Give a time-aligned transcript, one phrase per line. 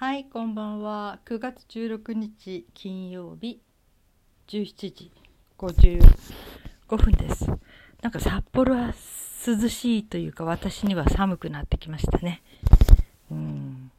[0.00, 1.18] はいこんばんは。
[1.26, 3.60] 9月16日金曜日
[4.48, 5.12] 17時
[5.58, 7.46] 55分です。
[8.00, 8.94] なんか札幌は
[9.46, 12.40] 涼しいというか私には寒くなってきましたね。
[13.30, 13.90] うん。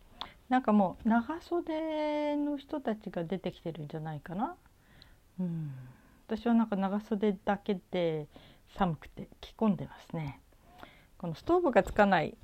[0.50, 4.56] なんかもう長袖の人たちが出てきてるんじゃないかな。
[5.40, 5.72] うん。
[6.28, 8.26] 私はなんか長袖だけで
[8.76, 10.40] 寒くて着込んでますね。
[11.20, 12.36] このストーブがつかない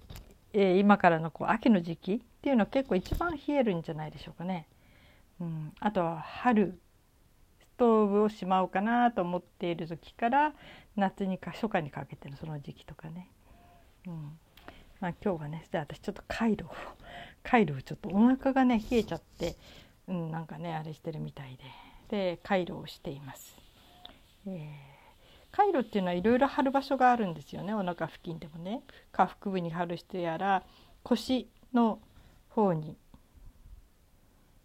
[0.54, 4.70] えー、今からのこう秋の時期っていうのは結構一番冷えるんじゃないでしょうかね。
[5.42, 6.80] うん、あとは春
[7.60, 10.54] ストーブをしまおうかなと思っている時から
[10.96, 13.28] 夏にか初夏にかけてのその時期とかね。
[14.08, 14.40] うん
[15.02, 16.70] まあ、今日はねじゃあ私ちょっとカイロを
[17.44, 19.58] カイロをちょっとお腹がね冷えちゃって、
[20.08, 21.58] うん、なんかねあれしてるみたい
[22.10, 23.58] ででカイロをしています。
[24.48, 24.98] えー
[25.52, 30.64] カイロっていうのはいろいろ貼る場所があるんですよねお腹付近でもね下腹部に貼る人やら
[31.02, 32.00] 腰の
[32.58, 32.98] 方に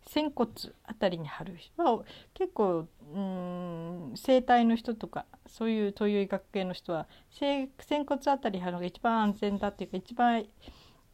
[0.06, 0.50] 仙骨
[0.84, 7.68] あたりに貼る人は結構うん整体の人とかそういう東洋医学系の人は仙
[8.06, 10.48] 骨あたり貼るのが一番安全だっていうか一番い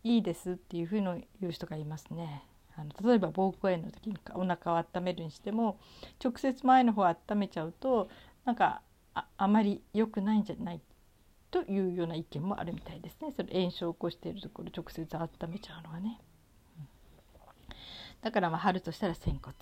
[0.04, 2.44] いですっていうふうに言う人がいますね。
[2.76, 5.80] あの例えば膀胱炎の時にお腹を温めるにしても
[6.22, 8.08] 直接前の方を温めちゃうと
[8.44, 8.82] なんか
[9.14, 10.80] ああまり良くないんじゃない
[11.50, 16.20] というような意見もあるみたいですねそれ炎症を起こしているところ直接温めちゃうのはね。
[18.22, 19.54] だからまあ貼るとしたら仙骨。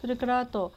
[0.00, 0.72] それからあと、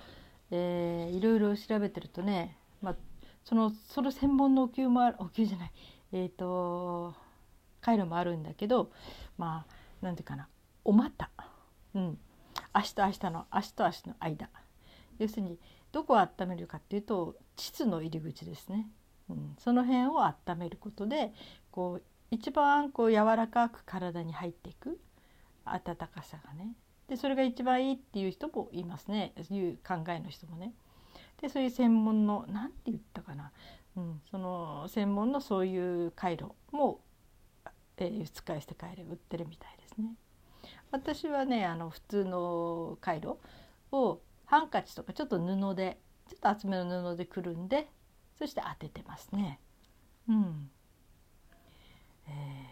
[0.52, 2.96] えー、いろいろ調べてるとね、まあ、
[3.44, 5.72] そのその専門のお灸もあるお灸じゃない。
[6.12, 7.14] えっ、ー、と
[7.82, 8.92] 回路もあるんだけど
[9.38, 10.48] まあ何ていうかな。
[10.86, 11.30] お股、
[11.94, 12.18] うん、
[12.74, 14.50] 足と足の足と足の間。
[15.20, 15.60] 要するに
[15.92, 18.88] どこを温めるかっていうと膣の入り口ですね、
[19.30, 21.34] うん、その辺を温めることで
[21.72, 25.00] こう一番こう柔らかく体に入っていく
[25.66, 26.74] 温かさがね
[27.10, 30.74] でそれが一番いいっていう人もいますねいう考えの人もね。
[31.42, 33.52] でそういう専門の何て言ったかな、
[33.96, 37.00] うん、その専門のそういう回路も、
[37.98, 40.14] えー、輸出返して帰れ売ってるみたいですね。
[40.92, 43.38] 私はねあの普通の回路
[43.92, 47.88] をハンカチとかちょっと布でちょっと厚めの布でくるんで
[48.38, 49.60] そして当ててますね。
[50.28, 50.70] うん
[52.28, 52.69] えー、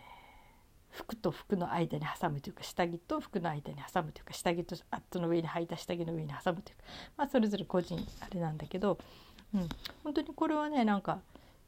[0.97, 6.83] 服と服の間に挟むというか下着と服の間に挟むというか下着とあっとの上に履いた下着の上に挟むというか、
[7.17, 8.97] まあ、それぞれ個人あれなんだけど、
[9.53, 9.69] うん、
[10.03, 11.19] 本当にこれはねなんか、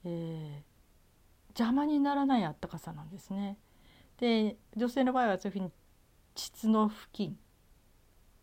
[0.03, 3.57] えー、邪魔にならないあったかさなんですね。
[4.17, 5.71] で女性の場合はそういうふうに
[6.35, 7.37] 膣の付近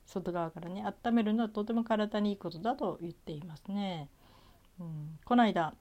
[0.06, 4.08] 外側からね温めるのはとても体にいいことだと言っていますね。
[4.78, 5.74] うん、この間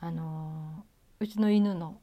[0.00, 2.00] あのー、うちの犬の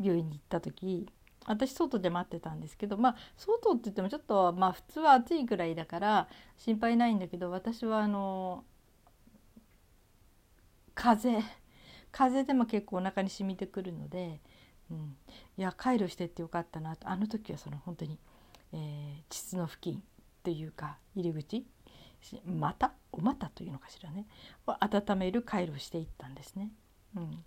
[0.00, 1.08] 病院に行った時
[1.46, 8.64] 私外で待ってたんですけどまあ外って言ってもちょっとまあ普通は暑いぐらいだから心配ないんだけど私はあの
[10.94, 11.40] 風
[12.10, 14.40] 風でも結構お腹に染みてくるので、
[14.90, 15.16] うん、
[15.58, 17.08] いや回路してってよかったなと。
[17.08, 18.18] あの時はその本当に
[18.74, 19.98] えー、膣の付近っ
[20.42, 21.64] ていうか入り口
[22.44, 24.26] 股お股というのかしらね。
[24.66, 26.70] を温める回路をしていったんですね。
[27.14, 27.44] うん、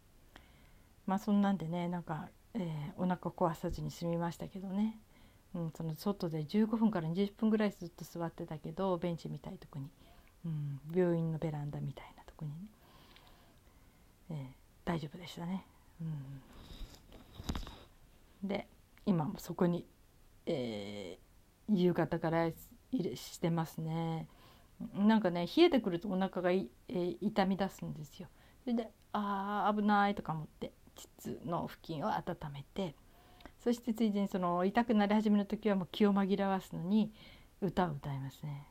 [1.07, 4.99] まあそんなんでねなんか、えー、お腹壊さずに済みましたけどね、
[5.55, 9.89] うん、その外で15分から20分ぐらいずっと座ってたけどベンチみたいとこに、
[10.45, 12.57] うん、病院のベランダみたいなとこにね、
[14.29, 14.37] えー、
[14.85, 15.65] 大丈夫でしたね。
[18.43, 18.67] うん、で
[19.05, 19.87] 今もそこに
[20.47, 24.27] えー、夕方からしてますね。
[24.95, 28.29] なんかね冷えてくるとお腹がい、えー、痛み出すんですよ。
[28.63, 30.71] それであー危ないとか思って。
[30.97, 32.95] 膣の付近を温めて
[33.63, 37.11] そしてついでにその痛くなり始めの時はもう気を紛らわすのに
[37.61, 38.67] 歌を歌いますね、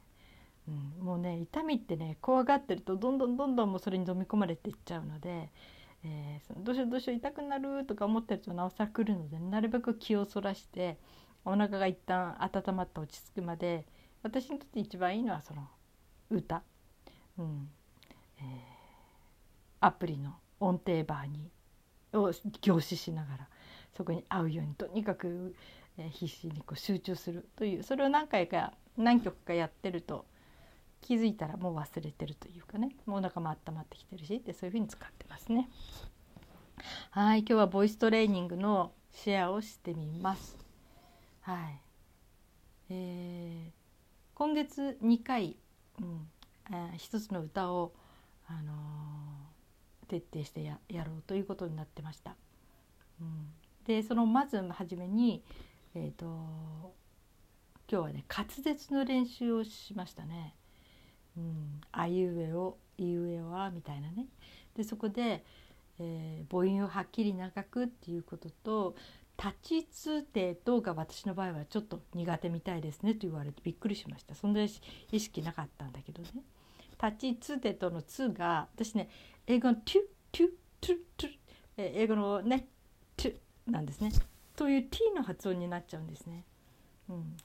[0.68, 0.70] う
[1.02, 5.50] ん、もうね痛みってね怖がってるとどんどんどんどんもうそれに飲み込まれていっちゃうので、
[6.04, 10.98] えー、そのどうしようどうしよう痛くなるとか思ってるとなおさら来るのでなるべく気をそらして
[11.44, 13.86] お腹が一旦温まって落ち着くまで
[14.22, 15.68] 私にとって一番いいのはその
[16.30, 16.62] 歌、
[17.38, 17.68] うん。
[18.38, 18.44] えー、
[19.80, 21.50] アプリの音程バーに
[22.22, 23.48] を凝視しながら
[23.96, 25.54] そこに合うようにとにかく、
[25.96, 30.26] え、必死にこう集中するというそれを何回か何曲かやってると
[31.00, 35.68] 気づいたらもう忘れてるというかねもうお腹も温まってきてるしでそういうふうに使ってますね。
[37.10, 40.58] はい今日はボイストレーニングのシェアをしてみます。
[41.40, 41.80] はい
[42.90, 43.72] えー、
[44.34, 45.56] 今月2回、
[46.00, 46.28] うん
[46.70, 47.92] えー、一つの歌を、
[48.46, 48.76] あのー、
[50.08, 52.36] 徹底してややろうということになってました。
[53.20, 53.48] うん、
[53.84, 55.42] でそのまず初めに、
[55.94, 56.92] えーと、今
[57.88, 60.54] 日はね滑舌の練習をしましたね。
[61.36, 64.26] うん、あいうえおいうえおあみたいなね。
[64.74, 65.44] でそこで、
[65.98, 68.96] えー、母音をはっきり長くっていうことと
[69.38, 76.28] 立ちつてとが私の場合はちょっと苦手みたいですねと言われてびっくりしましたそんな意識なかったんだけどね
[77.02, 79.08] 立ちつてとのつが私ね
[79.46, 79.94] 英語のトゥ
[80.32, 80.48] トゥ
[80.80, 81.30] トゥトゥ
[81.76, 82.68] 英語のね
[83.16, 84.10] トゥなんですね
[84.54, 86.44] という t の発音になっちゃうんですね。
[87.08, 87.36] うん、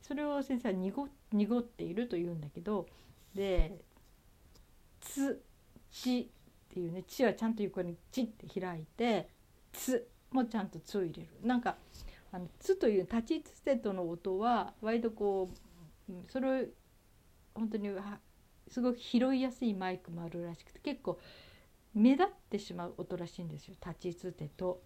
[0.00, 2.86] それを先生は濁濁っていると言うんだけど
[3.34, 3.80] で
[5.00, 5.42] 「つ」
[5.90, 6.26] 「ち」っ
[6.72, 9.28] ていうね「ち」はちゃんと横に「ち」って開いて
[9.72, 11.28] 「つ」もちゃんと「つ」を入れる。
[11.42, 11.76] なんか
[12.32, 15.50] あの「つ」という立ちつてとの音は割とこ
[16.08, 16.66] うそれを
[17.54, 18.20] 本当には
[18.70, 21.18] すごく拾いやすいマイクもあるらしくて結構
[21.92, 23.74] 目立ってしまう音らしいんですよ。
[23.84, 24.82] 立ちつてと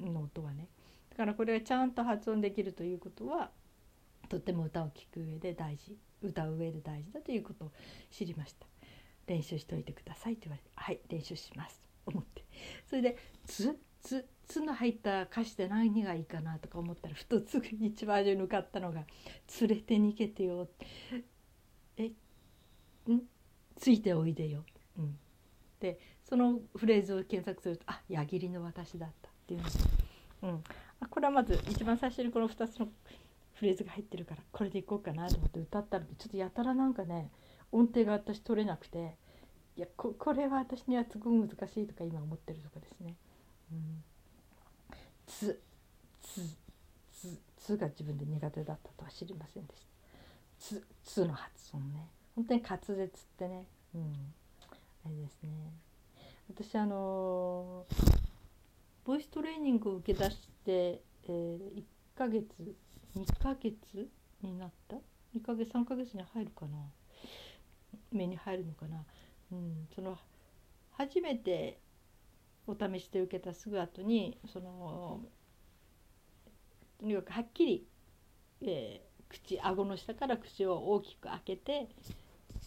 [0.00, 0.68] の音はね。
[1.10, 3.50] だからこれがちゃんと発音できるということは
[4.28, 5.96] とっても歌を聴く上で大事。
[6.20, 7.72] 歌う上で大事だということを
[8.10, 8.66] 知りました。
[9.26, 10.70] 練習しておいてくださいと言われて。
[10.74, 11.00] はい。
[11.08, 11.80] 練習します。
[12.04, 12.44] と思って。
[12.88, 13.16] それで
[13.46, 19.04] 「つ」「つ」「つ」の入った歌詞で何がいいかなとか思ったらふとすぐ一番上に向かったのが
[19.60, 20.68] 「連れて逃げてよ」
[21.96, 22.10] え
[23.76, 24.64] ついておいでよ。
[24.98, 25.18] うん、
[25.80, 29.68] でそのフレーズを検索すると「あ矢切の私だった」っていうの
[30.42, 30.64] うん、
[31.00, 32.88] あこれはまず一番最初にこの2つの
[33.54, 37.30] フレーズが入ってるからこれでいこうかなと思って歌ったらちょっとやたらなんかね
[37.70, 39.16] 音程が私取れなくて
[39.76, 43.14] いやここれは私にはすごく難しいとか今思ってるとかですね。
[43.70, 44.04] うん、
[45.26, 45.60] つ
[46.20, 46.40] つ
[47.12, 49.92] つつが自分で苦手だったとは知りませんでした。
[50.58, 53.08] つつの発音ね本当に滑舌っ
[53.38, 54.34] てね、うん、
[55.04, 55.50] あれですね。
[56.48, 58.22] 私あのー
[59.04, 61.82] ボイストレーニングを受け出して、えー、1
[62.16, 62.46] ヶ月
[63.16, 63.74] 2ヶ月
[64.42, 64.96] になった
[65.36, 66.78] ？2ヶ月3ヶ月に入るかな？
[68.12, 69.04] 目に入るのかな、
[69.50, 70.16] うん、その
[70.92, 71.80] 初めて
[72.66, 75.20] お試しで受けたすぐ後にその
[77.00, 77.86] とにかくはっきり、
[78.62, 81.88] えー、口顎の下から口を大きく開けて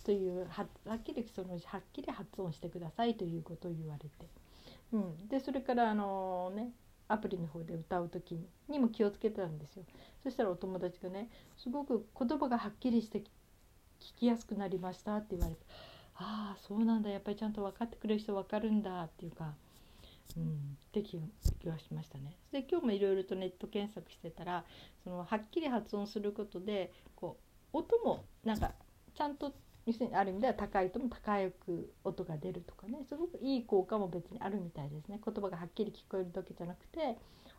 [0.05, 4.29] というはっきりそのはっきり発音してくださいということを言われて。
[4.93, 6.71] うん、でそれからあのね
[7.07, 9.83] アプリの方で歌う時にも気をつけてたんですよ
[10.23, 13.23] そしたらお友達がねすごく言葉がはっきりして聞
[14.19, 15.61] きやすくなりましたって言われて
[16.15, 19.53] ああそうなんだやっぱりちゃんと分かってくれる人分かるんだっていうか、
[20.37, 20.47] うん、っ
[20.91, 21.17] て気
[21.67, 22.37] はしましたね。
[22.51, 24.63] で今日もいろいろとネット検索してたら
[25.03, 27.37] そのはっきり発音することでこ
[27.73, 28.71] う音もなんか
[29.13, 29.53] ちゃんと
[29.85, 33.05] 要するにある意味では高いとも高く音が出るとかね。
[33.07, 35.19] すごくいい効果も別にあるみたいですね。
[35.23, 37.17] 言葉がはっきり聞こえるだけじゃなくて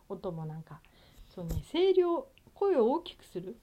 [0.08, 0.80] 音もなんか
[1.28, 3.56] そうね声量声を大きくする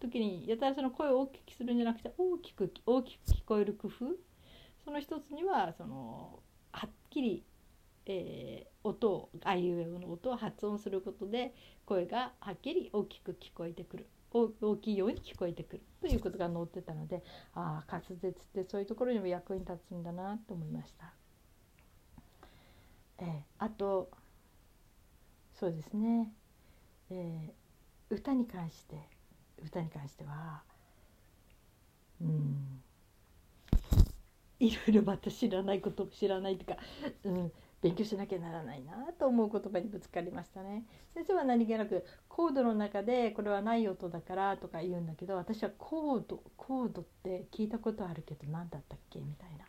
[0.00, 3.92] 時にやたらその声を大きくするんじゃなくて大きく大きく聞こえる工夫。
[4.84, 6.38] その一つにはその
[6.72, 7.44] はっきり、
[8.06, 11.52] えー、音をあいうえおの音を発音することで
[11.84, 14.06] 声がはっきり大きく聞こえてくる。
[14.32, 17.22] 大きいように聞こえてくるということが載ってたので
[17.54, 21.12] ああ滑舌ってそういうところにも役に立つんだなと思いました。
[23.20, 24.10] えー、あと
[25.58, 26.30] そうですね、
[27.10, 28.96] えー、歌に関して
[29.64, 30.62] 歌に関しては
[32.20, 32.82] うん
[34.60, 36.78] いろいろまた知らないこと知らないとか、
[37.24, 40.84] うん、勉強しなきゃならないなと思う言葉にぶつかりましたね。
[41.14, 49.64] 先生は何気なくコードの中でこれはない音だからとか言うんだけど私はコードコードって聞いたことあるけど何だったっけみたいな。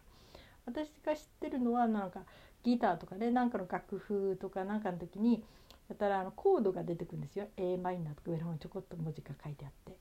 [0.65, 2.21] 私が知ってるのはなんか
[2.63, 5.43] ギターとかねなんかの楽譜とかなんかの時に
[5.87, 7.47] やったらあのコードが出てくるんですよ。
[7.57, 9.97] a マイナーとか上の方にちょこっと文字が書いてあって。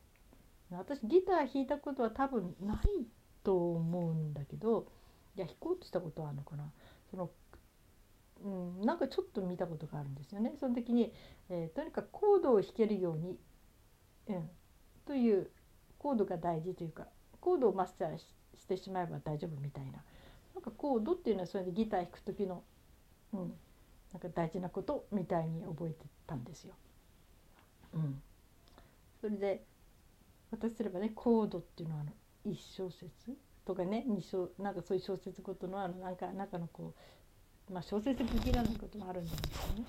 [0.71, 3.07] 私ギター弾いたことは多分ない
[3.43, 4.87] と思うんだけど
[5.35, 6.71] いや弾こうとしたことはあるのかな。
[7.11, 7.31] その
[8.45, 10.55] うん、なんかちょっと見たことがあるんですよね。
[10.59, 11.13] その時に、
[11.49, 13.39] えー、とにかくコードを弾けるように、
[14.29, 14.51] うん、
[15.07, 15.51] という
[15.99, 17.07] コードが大事というか
[17.41, 20.03] コードをマスターしてしまえば大丈夫みたいな
[20.55, 22.63] なんかコードっていうのはそれでギター弾く時の、
[23.33, 23.55] うん、
[24.13, 26.75] なんか大事なことみたいに覚えてたんですよ。
[27.95, 28.23] うん、
[29.21, 29.65] それで
[30.51, 32.13] 私すればねコードっていうのはあの
[32.47, 33.09] 1小節
[33.65, 37.01] とかね2小なんかそういう小節ごとのあのなんか中のこう
[37.71, 39.85] まあ、小説好きなこともあるんですけどね。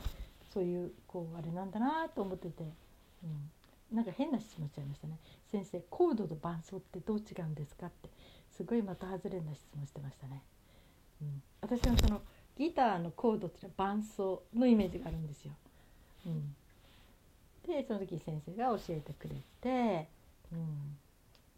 [0.53, 2.63] そういうこうあれなんだなと思ってて、
[3.23, 5.17] うん、なんか変な質問しちゃいましたね
[5.51, 8.09] 「先生コードと伴奏ってどう違うんですか?」って
[8.51, 10.43] すごいまた外れな質問してましたね。
[11.21, 12.21] うん、私はその
[12.57, 15.53] ギターのコードっていうのは伴奏のイメージがあるんですよ。
[16.25, 16.55] うん、
[17.65, 20.09] でその時先生が教えてくれて、
[20.51, 20.97] うん、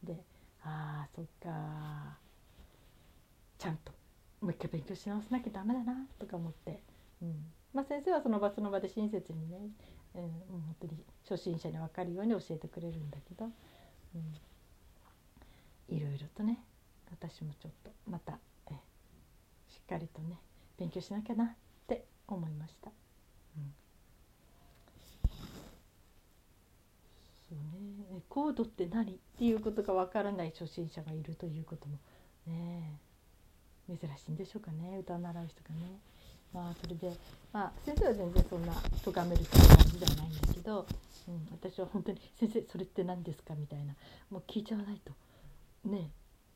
[0.03, 0.23] で
[0.63, 2.17] ああそっか
[3.57, 4.00] ちゃんと。
[4.41, 6.81] もう一回勉強し直さなきゃダメだなとか思って、
[7.21, 7.45] うん。
[7.74, 9.57] まあ、先生はその場その場で親切にね、
[10.15, 13.45] うん、本当に初心者に分かるように教えてくれるんだけど、
[14.15, 16.60] うん、いろいろとね
[17.12, 18.74] 私もちょっとまたえ
[19.69, 20.38] しっかりとね
[20.77, 21.50] 勉強しなきゃなっ
[21.88, 22.91] て思いました。
[23.57, 23.74] うん。
[27.48, 29.13] そうね、コードって何？
[29.13, 32.00] っていうことがわからない初心者がいるということも。
[32.48, 33.10] ねえ。
[33.98, 36.00] 珍しいんでしょうかね歌を習う人がね。
[36.53, 37.12] まあそれで
[37.53, 40.86] まあ先生は全然そんな咎めるという感じではないんだけど、
[41.27, 43.95] うん、私は本当に「先生それって何ですか?」みたいな
[44.29, 45.13] もう聞いちゃわないと
[45.88, 46.12] ね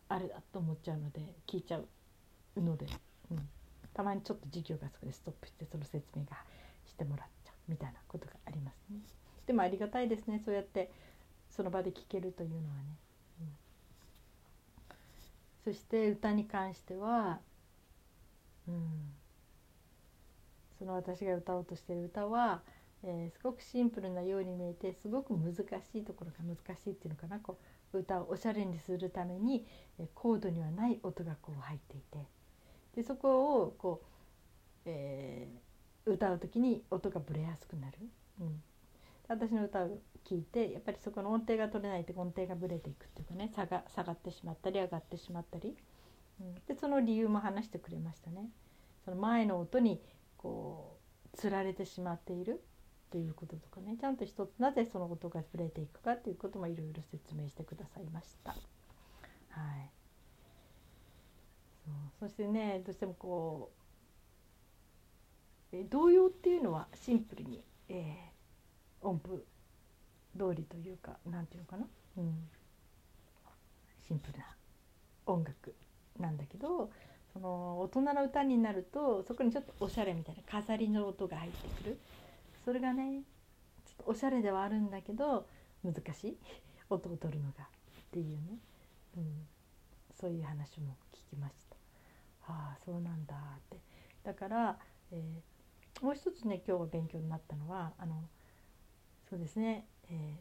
[0.10, 2.88] あれだと思っちゃうので聞いちゃうので、
[3.32, 3.50] うん、
[3.94, 6.44] たまにちょっと授業がそこでストップしてその説明が
[6.86, 9.00] してもらっちゃうみたいなことがありますね。
[9.46, 10.92] でもありがたいですねそうやって
[11.50, 12.98] その場で聞けるというのはね。
[15.66, 17.40] そして歌に関しては、
[18.68, 19.12] うん、
[20.78, 22.62] その私が歌おうとしてる歌は、
[23.04, 25.60] えー、すごくシンプルなように見えてすごく難し
[25.98, 27.40] いところが難しいっていうのかな。
[27.40, 27.58] こ
[27.94, 29.66] う歌をおしゃれにするために、
[29.98, 32.20] えー、コードにはない音がこう入っていて。
[32.96, 34.08] でそこをこう、
[34.86, 37.98] えー、歌う時に音がぶれやすくなる。
[38.40, 38.62] うん。
[39.28, 45.78] 私の歌を聴いてやっぱりそこの音程が取れないと音程がぶれていくっていうかね下が下がってしまったり上がってしまったり、
[46.42, 48.50] うん、でその理由も話してくれましたね。
[49.06, 50.02] その前の音に
[50.38, 50.98] こ
[51.34, 52.64] うつられてしまっている
[53.12, 53.98] ということとかね。
[54.02, 58.52] ちゃんと一つなぜその音がぶれていくかっていうこともいろいろ説明してくださいました。
[58.52, 58.60] はい。
[61.86, 61.94] そう。
[62.20, 63.86] そしてねどうしてもこう
[65.90, 69.46] 童謡っていうのはシンプルに、えー、音符
[70.38, 71.88] 通りというか何て言うのかな、
[72.18, 72.50] うん、
[74.08, 74.46] シンプルな
[75.26, 75.74] 音楽
[76.20, 76.90] なんだけど
[77.34, 82.00] その大人の歌になるとそこにちょっとおしゃれみたいな飾りの音が入ってくる。
[82.64, 83.24] それがね
[83.86, 85.46] ちょっとおしゃれではあるんだけど
[85.84, 86.38] 難しい。
[86.90, 87.68] 音を取るのがっ
[88.12, 88.60] ていうね、
[89.18, 89.48] うん、
[90.14, 91.76] そういう話も聞きました。
[92.48, 93.80] ああそうなんだって。
[94.24, 94.80] だから、
[95.12, 98.24] えー、もう一つね今日は勉強になったのはあの
[99.30, 100.40] そうですね、え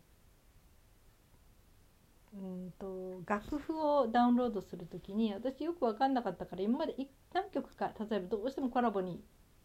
[2.37, 6.94] ー、うんと楽譜をダウンロードする時に私よく分かんなかったから今まで
[7.33, 9.23] 何曲か例えばどうしてもコラボに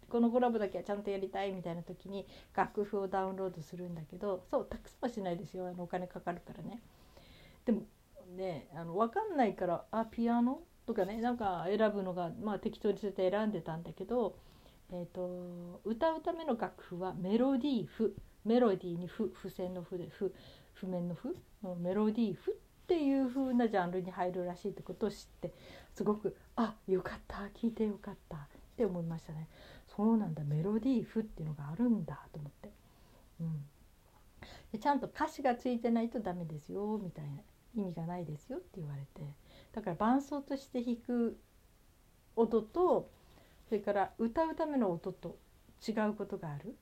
[0.09, 2.25] このコラボだけはちゃんとやりたいみたいな時に
[2.55, 6.81] 楽譜をダウンロードするんだけどそうたくさんはしないですよあのお金かかるからね。
[7.65, 7.83] でも
[8.35, 10.61] ねあの分かんないからあピアノ？
[10.87, 14.35] とかねなんか選ぶのが、まあ、適当にして選んでたんだけど、
[14.91, 18.15] えーと、歌うための楽譜はメロディー譜。
[18.45, 20.33] メロディーに譜付箋の譜で譜
[20.73, 21.35] 譜面の譜
[21.81, 22.55] メロディー譜っ
[22.87, 25.53] ていう風なジャンルに入るらしいってことを知って
[25.93, 28.39] すごくあよかった聞いてよかったっ
[28.77, 29.47] て思いましたね。
[29.87, 32.71] そうなんだメロディー譜っていうのがあるんだと思って、
[33.41, 33.65] うん、
[34.71, 37.41] でちゃんと歌詞がついてないとダメですよみたいな
[37.75, 39.21] 意味がないですよって言われて。
[39.73, 41.37] だから伴奏として弾く
[42.35, 43.09] 音と
[43.67, 45.37] それから歌うための音と
[45.87, 46.75] 違うことがある。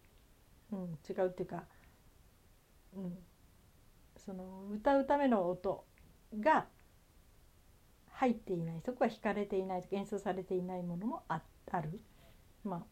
[0.72, 1.64] うん、違うっていうか、
[2.96, 3.18] うん、
[4.18, 5.86] その歌うための音
[6.40, 6.66] が
[8.12, 12.00] 入っていないそこは弾かれていない演奏されていないものもあある。
[12.64, 12.86] ま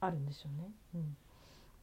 [0.00, 1.16] ああるんでしょうね、うん、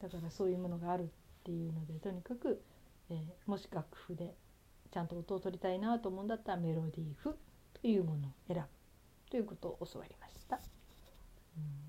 [0.02, 1.06] だからそういうものがあるっ
[1.44, 2.62] ていうのでとにかく、
[3.10, 4.36] えー、もし楽譜で
[4.92, 7.36] ちゃんと音を取りたいなと思うんだったらメロディー譜
[7.82, 8.64] というものを選ぶ
[9.30, 10.60] ということを教わりました。
[11.58, 11.83] うん。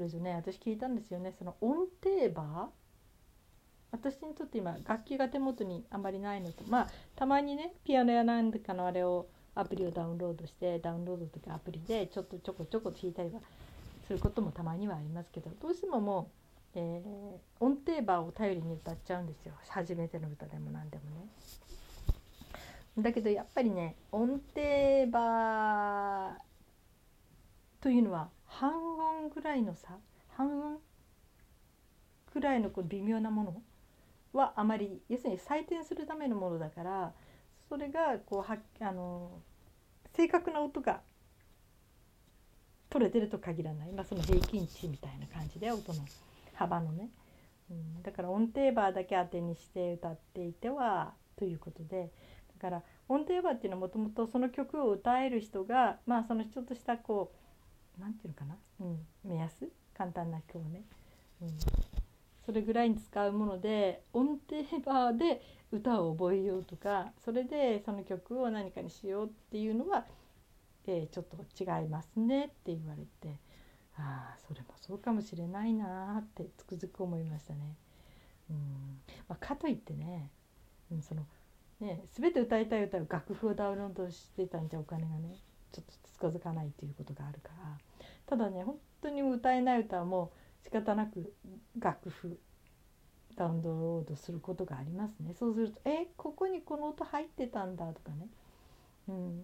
[0.00, 0.34] それじゃね。
[0.34, 1.34] 私聞いたんですよね。
[1.38, 2.66] その音程バー？
[3.92, 6.64] 私にとって今楽器が手元にあんまりないのと。
[6.70, 13.40] まあたまにねピアノや何かのあれをアプリをダウンロードしてダウンロードとかアプリでちょっとちょこちょこ弾いたりは
[14.06, 16.30] することもたまにはありますけどどうしてもも
[16.74, 19.52] う、えー、音程バーを頼りに歌っちゃうんですよ。
[19.68, 23.02] 初めての歌でも何でもね。
[23.02, 24.40] だけどやっぱりね音程
[25.10, 26.32] バー
[27.82, 29.96] というのは半音ぐらいの差
[30.36, 30.80] 半音
[32.32, 33.62] くらいのこう微妙なもの
[34.32, 37.12] はあまり要するに採点するためのものだから
[37.68, 39.30] それがこうはあの
[40.14, 41.00] 正確な音が
[42.90, 46.00] 取れてると限らない、まあ、その平均値みたいな感じで音の
[46.54, 47.08] 幅のね、
[47.70, 52.10] うん、だから音程バーだけ当てにして歌っていてはということで。
[52.60, 57.39] だから音程バーっていうのはもともとその曲を歌える人がまあそのちょっとしたこう
[58.00, 59.68] 何て言うのかな、うん、目安？
[59.94, 60.84] 簡単な今日ね、
[61.42, 61.48] うん、
[62.46, 70.06] それぐらいに使うもので音程バーで歌を覚えようとかそれでその曲を何かにしようっていうのは、
[70.86, 73.38] えー、ちょっと違いますねって言われて
[73.96, 77.76] ああそれもそうかもしれないなってつくづく思いましたね。
[78.48, 78.56] うん。
[79.28, 80.30] まあ、かといってね,、
[80.90, 81.26] うん、その
[81.80, 85.36] ね全て歌いたい歌を楽譜をダウンロードしてたんじゃお金がね
[85.70, 87.78] ちょっとつかづかないということがあるから
[88.30, 90.30] ただね本当に歌えない歌はも
[90.62, 91.34] う仕方なく
[91.76, 92.38] 楽譜
[93.34, 95.34] ダウンロードすることがありますね。
[95.34, 98.28] そうすると「えここにこの音入ってたんだ」とかね、
[99.08, 99.42] うん、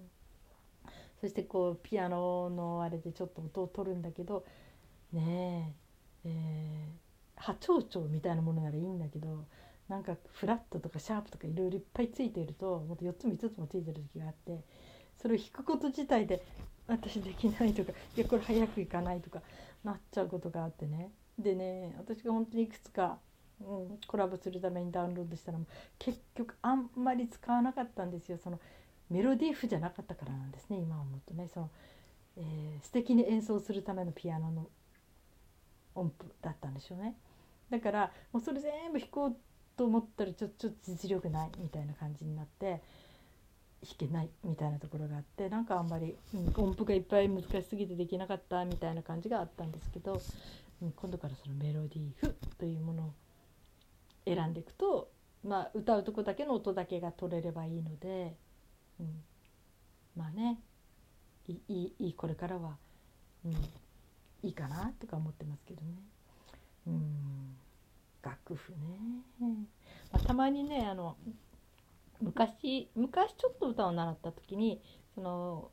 [1.21, 4.45] そしてこうピアノのあれでちょっと音を取るんだけど
[5.12, 5.75] ね
[6.25, 9.47] ええー、波長長みたいなものならいいんだけど
[9.88, 14.62] なんかフラットとかシャープとかいろいろいっぱいついているともっと4つも5つもついてる時があって
[15.16, 16.45] それを弾くこと自体で
[16.87, 19.43] 私できないとか いやこれ早くいかないとか
[19.85, 21.12] なっちゃうことがあってね。
[21.38, 23.19] でね私が本当にいくつか、
[23.61, 25.59] うん、コラボするためにダウンロードしたら
[25.99, 28.38] 結局あんまり使わなかったんですよ。
[28.38, 28.61] その
[29.11, 31.49] メロディー譜じゃなかったからなんですね今思うとね。
[31.49, 31.71] その、
[32.37, 34.69] えー、素敵に演奏するためのピアノの
[35.95, 37.16] 音符だったんでしょうね。
[37.71, 39.37] だからもうそれ全部弾こう
[39.76, 42.83] と思ったらちょっと実力ないみたいな感じになって
[43.83, 50.21] 弾けないみたいなところがあってなんかあんまり、うん、音符がいっぱい難しすぎてできなかったみたいな感じがあったんですけど、
[50.83, 53.12] うん、今度からそのメロディー譜というものを
[54.25, 55.11] 選んでいくと、
[55.45, 58.35] まあ、歌うとこだけの音だけが取れればいいので、
[58.99, 59.23] うん、
[60.16, 60.59] まあね
[61.49, 62.76] いいいいこれからは、
[63.45, 63.52] うん、
[64.42, 65.87] いいかなとか思ってますけどね。
[66.88, 67.56] うん
[68.26, 68.78] 楽譜ね、
[70.11, 71.16] まあ、たまにねあの
[72.20, 74.82] 昔昔ちょっと歌を習った時に
[75.14, 75.70] その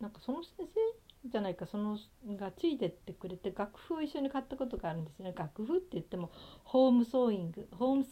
[0.00, 1.98] なんかその先生じゃないかその
[2.38, 5.34] がついてってくれて楽譜を一緒に買ったことがあるんですよね。
[5.36, 6.30] 楽譜って言っても
[6.64, 8.06] ホームソーイングホーム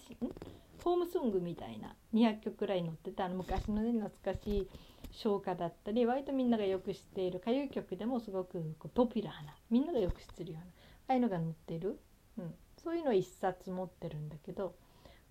[0.84, 4.68] ホームソングみたいな200曲くらい載ってたあの昔のね懐かしい
[5.10, 10.70] 唱歌だったり割とみんながよく知っている歌謡曲でもすごくこうポピュラーなみんながよく知ってるようなあ
[11.08, 11.98] あいうのが載ってる、
[12.38, 14.74] うん、そういうのを1冊持ってるんだけど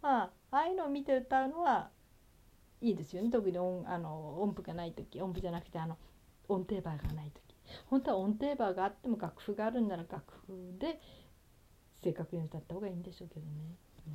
[0.02, 1.90] まあああいうのを見て歌うのは
[2.82, 5.98] いいですよね特に音あの音符がない時音符じゃなくてあの
[6.48, 7.48] 音程バーがない時
[7.88, 11.00] 本当は音程バーがあっても楽譜があるんなら楽譜で
[12.04, 13.52] 正確に歌った方がいいんでしょうけどね。
[14.08, 14.14] うん、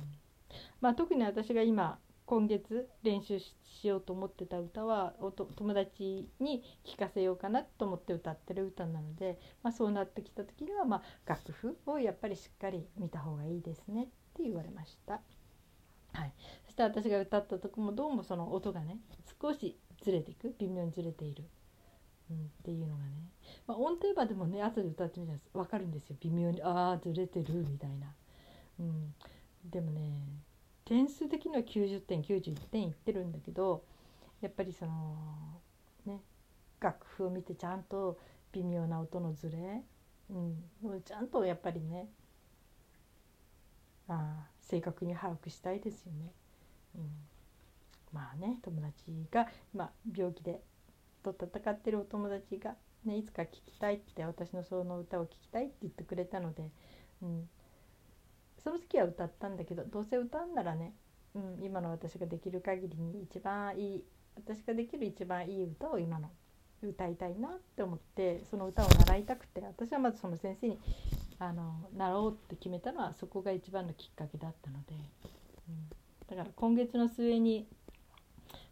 [0.81, 15.21] まあ、特に私が今今月練習しようと思ってた歌はおと友達に聴かせようかなと思って歌ってる歌なので、まあ、そうなってきた時には、まあ、楽譜をやっぱりしっかり見た方がいいですねって言われました。
[16.13, 16.33] はい、
[16.65, 18.97] そして私が歌ったとこもどうもその音がね
[19.41, 20.55] 少しずれていく。
[20.59, 21.43] 微妙にずれている、
[22.29, 23.11] うん、っていうのがね、
[23.67, 26.15] まあ、音程場でもね後で歌ってみたら分かるんですよ。
[26.21, 28.13] 微妙にああずれてるみたいな、
[28.79, 29.13] うん、
[29.69, 30.11] でもね
[30.85, 33.83] 点数的には90点91点いってるんだけど
[34.41, 35.15] やっぱりその
[36.05, 36.21] ね
[36.79, 38.19] 楽譜を見てちゃんと
[38.51, 39.81] 微妙な音のずれ、
[40.29, 42.09] うん、ちゃんとやっぱりね
[44.07, 46.31] あ正確に把握したいですよね。
[46.95, 47.09] うん、
[48.11, 50.61] まあね友達が今病気で
[51.23, 56.69] と戦ってるお友達が、ね、いつか聴きたいって私のその歌を聴きたいって言ってくれたので、
[57.21, 57.49] うん、
[58.61, 60.93] その時は歌ったんだけどどうせ歌うんならね、
[61.33, 64.03] うん、今の私ができる限りに一番いい
[64.35, 66.29] 私ができる一番いい歌を今の
[66.81, 70.79] 歌いたいなって思ってその歌を習いたくて私はまずその先生に
[71.43, 74.93] あのなろうって決めたのはそこが一番のきっかけだったので、
[75.69, 75.89] うん、
[76.29, 77.67] だから今月の末に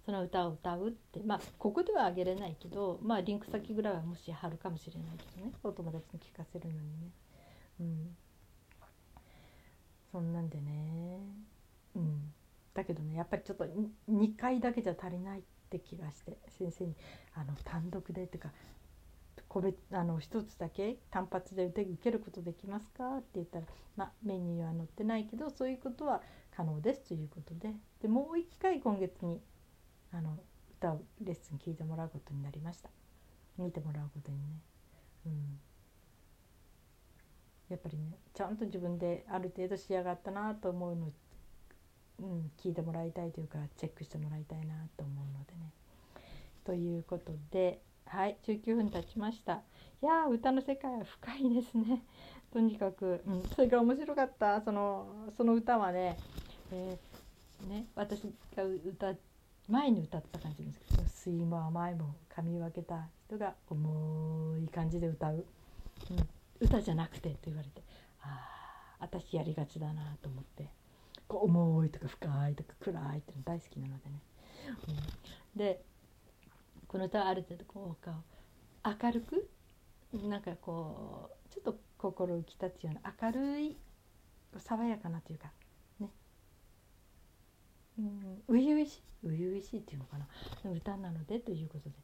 [0.06, 5.54] その歌を歌うってまあここではあげれないけどまあリンク先ぐらいはもし貼るかもしれないけどね。
[5.64, 7.12] お友達に聞かせるのにね。
[7.82, 8.16] うん、
[10.12, 11.20] そんなんでね、
[11.96, 12.34] うん、
[12.74, 13.66] だけどねやっぱりちょっと
[14.10, 16.96] 2回だけじゃ足りないって気がして先生に
[17.34, 18.52] あの単独でっていうか
[19.52, 23.66] 個別あの一つだけ単発で受けることできますか?」って言ったら、
[23.98, 29.42] まあ、メニューは載ってないけどそういうことは可能ですということででもう一回今月に
[30.14, 30.42] あの
[30.78, 32.90] 歌うレッスン聞いてもらうことになりました
[33.58, 34.62] 見てもらうことにね。
[35.26, 35.60] うん
[37.68, 41.12] やっぱりねちゃんと自分である程度仕上がったなと思うのを、
[42.20, 45.72] うん、聞いてもらいたいというかチェックしてもらいたいなと思うのでね。
[46.66, 47.82] ということで
[48.12, 49.62] はい19分経ちました。
[50.04, 52.04] いや歌の世界は深いですね。
[52.52, 54.60] とにかく、うん、それが面白かった。
[54.60, 56.18] そのその歌はね,、
[56.74, 59.16] えー、ね私が歌
[59.70, 65.46] 前に歌った感じですけど「酸いも甘いも噛み分けた人が重い感じで歌う、
[66.10, 66.28] うん、
[66.60, 67.82] 歌じゃなくて」と言われて
[68.24, 70.68] あ私やりがちだなと思って。
[71.30, 74.22] こう重いとか深いとか暗いっていうの大好きなのでね。
[75.54, 75.82] うん、で
[76.92, 78.10] この歌はある程度こう
[78.86, 79.50] 明るく
[80.28, 83.78] なんかこうちょっと心浮き立つような明るい
[84.58, 85.54] 爽やかなというか
[86.02, 86.10] ね。
[87.98, 90.28] うん初々しい初々しいっていうのかな。
[90.70, 91.96] 歌なのでということで。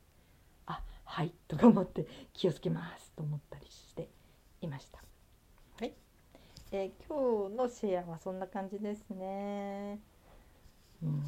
[0.67, 4.07] あはいとか思って気をつけますと思ったりして
[4.61, 5.03] いました。
[5.81, 5.93] はい、
[6.71, 9.99] えー、今日のシェアはそんな感じですね。
[11.03, 11.21] うん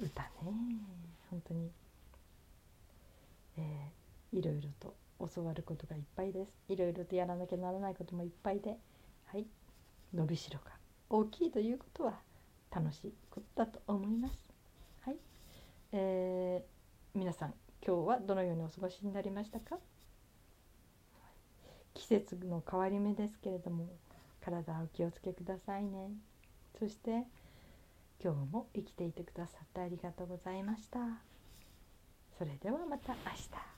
[0.00, 0.28] 歌ね
[1.30, 1.70] 本当に、
[3.56, 4.94] えー、いろいろと
[5.34, 6.52] 教わることがいっぱいです。
[6.68, 8.76] いろいろとやらなきゃならないこともいっぱいで
[9.26, 9.46] はい。
[10.14, 10.70] 伸びしろが
[11.10, 12.20] 大きいということは
[12.70, 14.48] 楽しいことだと思います。
[15.00, 15.16] はい、
[15.92, 19.78] えー、皆さん今日はどのようにお過ごしになりましたか？
[21.94, 23.88] 季節の変わり目ですけれども
[24.40, 26.10] 体お気をつけくださいね。
[26.78, 27.24] そして
[28.22, 31.35] 今日も生きていてくださってありがとうございました。
[32.38, 33.75] それではまた明日。